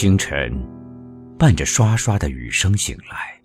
[0.00, 0.50] 清晨，
[1.38, 3.38] 伴着刷刷的雨声醒来，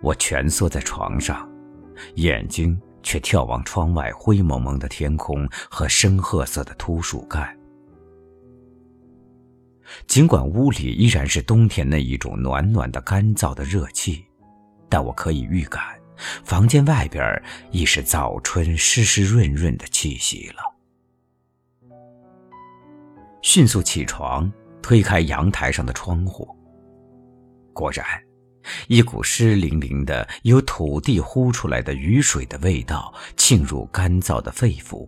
[0.00, 1.46] 我蜷缩在床上，
[2.14, 7.54] 眼睛却眺望窗外灰蒙蒙的天空和深褐色的秃树干。
[10.06, 14.24] 尽管屋里依然是冬天那一种暖暖的、干燥的热气，
[14.88, 15.82] 但我可以预感，
[16.42, 17.22] 房间外边
[17.70, 20.62] 已是早春湿湿润润的气息了。
[23.42, 24.50] 迅速起床，
[24.86, 26.48] 推开阳台上的窗户。
[27.72, 28.06] 果然，
[28.86, 35.04] 一股湿淋淋的、由土地呼出来的雨水的味道沁入干燥的肺腑。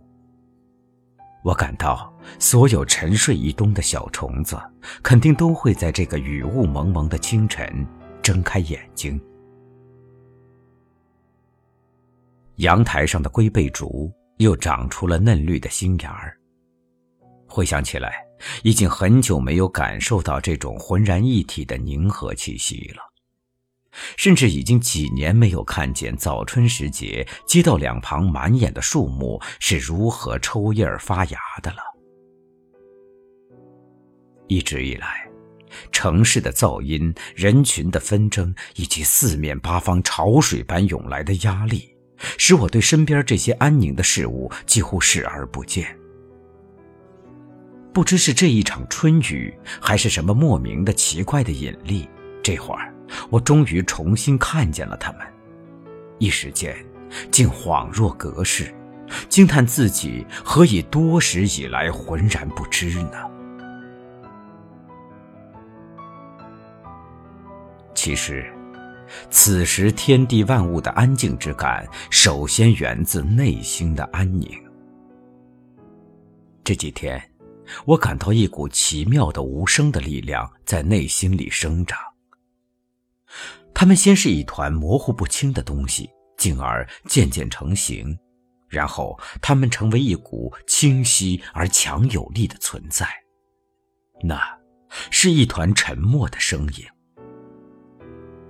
[1.45, 4.59] 我感到，所有沉睡一冬的小虫子，
[5.01, 7.87] 肯定都会在这个雨雾蒙蒙的清晨
[8.21, 9.17] 睁开眼睛。
[12.57, 16.37] 阳台上的龟背竹又长出了嫩绿的新芽儿。
[17.47, 18.21] 回想起来，
[18.63, 23.01] 已经很久没有感受到这种浑然一体的凝和气息了。
[24.15, 31.77] 甚至已经几年没有看见早春时节街道两旁满眼的树木是如何抽叶儿发芽的了。
[34.47, 35.27] 一直以来，
[35.91, 41.89] 城市的噪音、人群的纷争以及四面八方潮水般涌来的压力，
[42.37, 45.98] 使我对身边这些安宁的事物几乎视而不见。
[47.91, 52.07] 不知是这一场春雨，还是什么莫名的奇怪的引力，
[52.43, 52.93] 这会儿。
[53.31, 55.21] 我终于重新看见了他们，
[56.19, 56.75] 一时间
[57.31, 58.71] 竟恍若隔世，
[59.27, 63.17] 惊叹自己何以多时以来浑然不知呢？
[67.95, 68.45] 其实，
[69.31, 74.47] 此时天地万物的安静之感，首先源自内心的安宁。
[76.63, 77.19] 这几天，
[77.85, 81.97] 我感到一股奇妙的无声的力量在内心里生长。
[83.73, 88.17] 它们先是一团模糊不清的东西，进而渐渐成型，
[88.67, 93.07] 然后它们成为一股清晰而强有力的存在。
[94.21, 94.41] 那，
[95.11, 96.85] 是一团沉默的声音。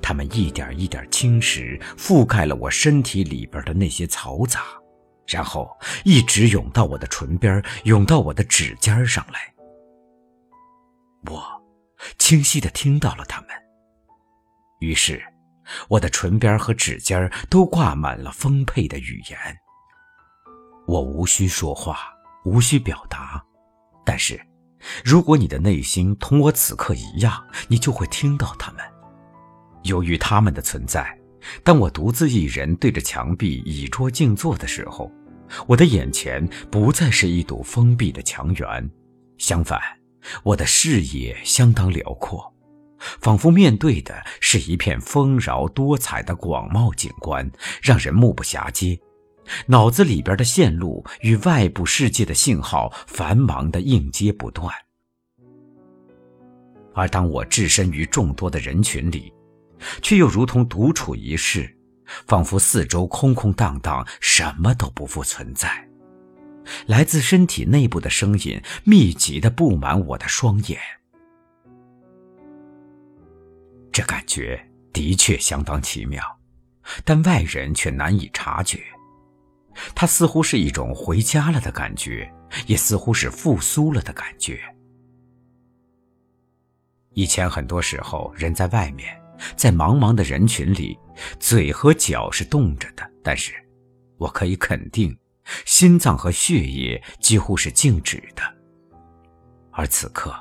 [0.02, 4.64] 它们一点一点侵蚀、覆盖了我身体里边的那些嘈杂，
[5.30, 5.70] 然后
[6.04, 9.54] 一直涌到我的唇边，涌到我的指尖上来。
[11.30, 11.44] 我
[12.18, 13.50] 清晰的听到了它们。
[14.80, 15.22] 于是，
[15.88, 19.38] 我的唇边和指尖都挂满了丰沛的语言。
[20.88, 22.00] 我无需说话，
[22.46, 23.44] 无需表达，
[24.06, 24.40] 但是，
[25.04, 28.84] 如果你的内心同我此刻一样，你就会听到他们。
[29.84, 31.16] 由于他们的存在，
[31.64, 35.12] 当我独自一人对着墙壁倚桌静坐的时候，
[35.68, 38.90] 我的眼前不再是一堵封闭的墙垣，
[39.38, 39.80] 相反，
[40.44, 42.54] 我的视野相当辽阔。
[43.22, 47.50] 仿佛面对的是一片丰饶多彩的广袤景观，
[47.82, 49.00] 让人目不暇接。
[49.66, 54.72] 脑子里边的线路与外部世界的信号繁忙的应接不断。
[56.94, 59.34] 而当我置身于众多的人群里，
[60.02, 61.74] 却又如同独处一室，
[62.28, 65.88] 仿佛四周空空荡荡，什么都不复存在。
[66.86, 70.80] 来自身体内部的声音密集的布满我的双眼。
[73.92, 76.24] 这感觉的确相当奇妙，
[77.04, 78.80] 但外人却难以察觉。
[79.96, 82.32] 它似乎是一种回家了的感觉，
[82.68, 84.62] 也似乎是复苏了的感觉。
[87.14, 89.19] 以前很多时候，人在外面，
[89.56, 90.98] 在茫茫的人群里，
[91.40, 93.54] 嘴和脚是动着的，但是，
[94.18, 95.18] 我可以肯定，
[95.66, 98.42] 心脏和血液几乎是静止的。
[99.72, 100.36] 而此刻，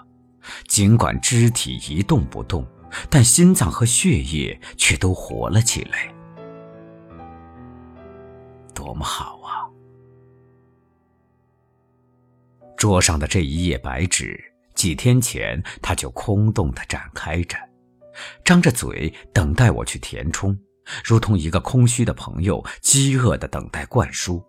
[0.67, 2.67] 尽管肢体一动不动。
[3.11, 6.11] 但心脏和血液却都活了起来，
[8.75, 9.69] 多么好啊！
[12.79, 14.43] 桌上的这一页白纸，
[14.75, 17.59] 几天前它就空洞的展开着，
[18.45, 20.59] 张着嘴等待我去填充，
[21.05, 24.45] 如同一个空虚的朋友饥饿的等待灌输。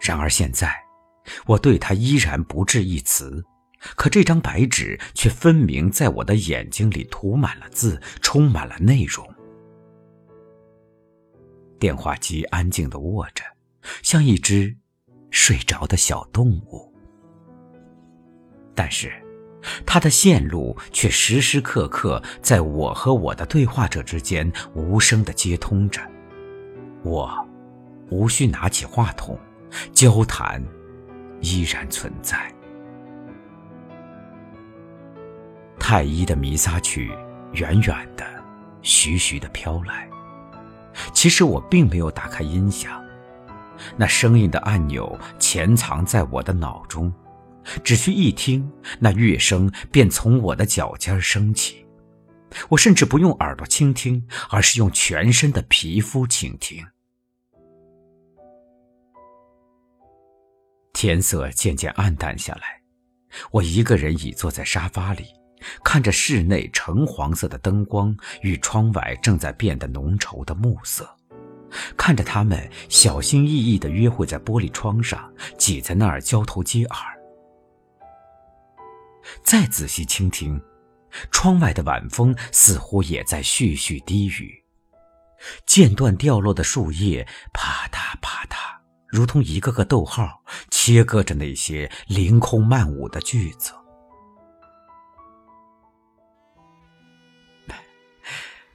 [0.00, 0.74] 然而现在，
[1.46, 3.44] 我对他依然不置一词。
[3.94, 9.24] 可这张白纸却分明在我的眼睛里涂满了字，充满了内容。
[11.78, 13.44] 电话机安静的握着，
[14.02, 14.74] 像一只
[15.30, 16.92] 睡着的小动物。
[18.74, 19.12] 但是，
[19.84, 26.00] 它的线路却时时刻刻在我和我的对话者之间无声的接通着。
[27.02, 27.46] 我
[28.10, 29.38] 无需拿起话筒，
[29.92, 30.62] 交谈
[31.40, 32.52] 依然存在。
[35.78, 37.12] 太一的弥撒曲
[37.52, 38.24] 远远的、
[38.82, 40.08] 徐徐的飘来。
[41.12, 43.04] 其实我并没有打开音响，
[43.96, 47.12] 那声音的按钮潜藏在我的脑中，
[47.82, 51.84] 只需一听，那乐声便从我的脚尖升起。
[52.68, 56.86] 我甚至不用耳朵倾听，而是用全身的皮肤倾听。
[60.92, 62.80] 天色渐渐暗淡下来，
[63.50, 65.26] 我一个人倚坐在沙发里，
[65.84, 71.06] 看着室内橙黄色的灯光与窗外正在变得浓稠的暮色，
[71.98, 77.15] 看着他们小心翼翼地约会在玻璃窗上，挤在那儿交头接耳。
[79.42, 80.60] 再仔细倾听。
[81.30, 84.62] 窗外的晚风似乎也在絮絮低语，
[85.64, 88.56] 间断掉落的树叶啪嗒啪嗒，
[89.08, 93.72] 如同一个个逗号，切割着那些凌空漫舞的句子。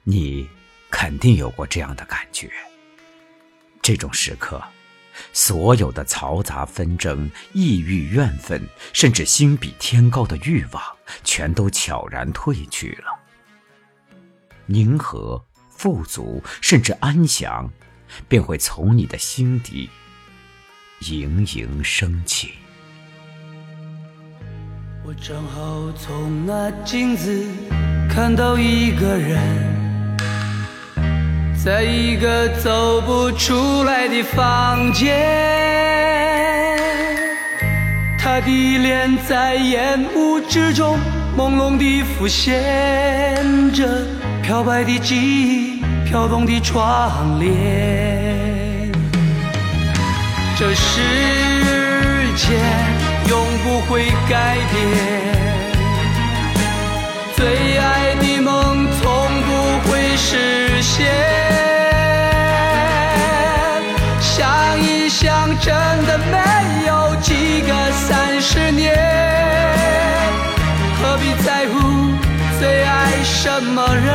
[0.02, 0.48] 你
[0.90, 2.50] 肯定有过这样的感觉，
[3.80, 4.60] 这种时刻。
[5.32, 8.62] 所有的嘈杂纷争、抑郁怨愤，
[8.92, 10.82] 甚至心比天高的欲望，
[11.24, 13.18] 全都悄然褪去了。
[14.66, 17.70] 宁和、富足，甚至安详，
[18.28, 19.90] 便会从你的心底
[21.00, 22.52] 盈盈升起。
[25.04, 27.44] 我正好从那镜子
[28.08, 29.81] 看到一个人。
[31.64, 35.16] 在一个走不出来的房间，
[38.18, 40.98] 他的脸在烟雾之中
[41.38, 43.86] 朦胧地浮现着，
[44.42, 48.90] 飘白的记忆，飘动的窗帘。
[50.58, 51.00] 这世
[52.34, 52.58] 界
[53.30, 55.61] 永不会改变，
[73.54, 74.06] 什么人？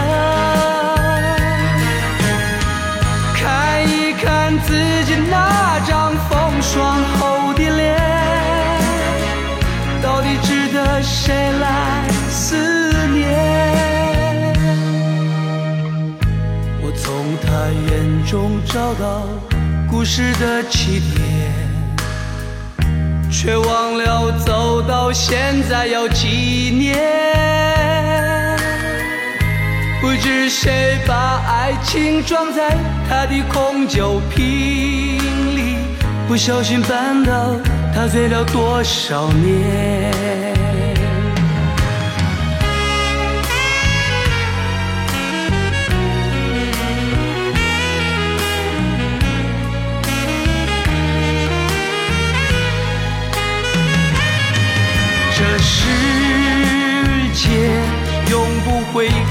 [3.35, 4.73] 看一看自
[5.05, 7.95] 己那张风霜后的脸，
[10.01, 12.57] 到底值得谁来思
[13.13, 14.55] 念？
[16.81, 17.47] 我从他
[17.91, 19.27] 眼中找到。
[19.89, 21.21] 故事的起点，
[23.31, 26.97] 却忘了走到现在要几年。
[30.07, 32.77] 不知谁把爱情装在
[33.09, 35.17] 他的空酒瓶
[35.53, 35.75] 里，
[36.29, 37.57] 不小心绊倒，
[37.93, 40.46] 他醉了多少年。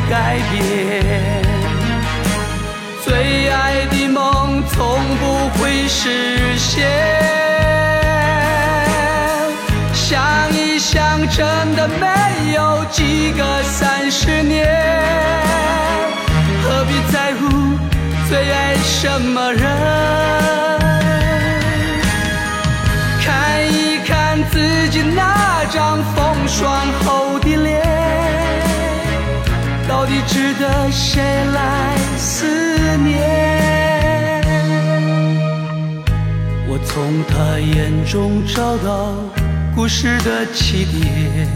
[0.09, 1.43] 改变，
[3.05, 6.87] 最爱的梦从不会实现。
[9.93, 10.23] 想
[10.53, 11.45] 一想，真
[11.75, 14.69] 的没有几个三十年，
[16.63, 17.49] 何必在乎
[18.29, 19.67] 最爱什么人？
[23.25, 23.27] 看
[23.73, 26.87] 一看自己那张风霜
[30.59, 31.23] 的谁
[31.53, 32.47] 来思
[32.99, 33.21] 念？
[36.69, 39.13] 我从他眼中找到
[39.75, 41.49] 故事的起点，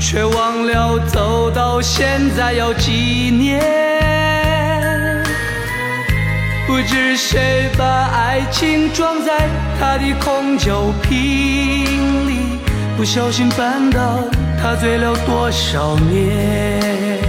[0.00, 2.90] 却忘了走到现在要几
[3.30, 3.60] 年。
[6.66, 9.48] 不知谁把爱情装在
[9.80, 12.58] 他的空酒瓶里，
[12.96, 14.24] 不小心绊倒。
[14.60, 17.27] 他醉了多少年？